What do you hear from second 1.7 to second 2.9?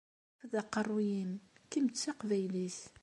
kemm d taqbaylit!